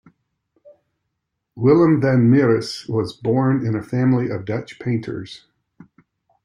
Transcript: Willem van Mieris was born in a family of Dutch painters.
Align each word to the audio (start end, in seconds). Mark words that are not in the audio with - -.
Willem 1.53 2.01
van 2.01 2.27
Mieris 2.27 2.89
was 2.89 3.13
born 3.13 3.63
in 3.63 3.75
a 3.75 3.83
family 3.83 4.31
of 4.31 4.45
Dutch 4.45 4.79
painters. 4.79 5.45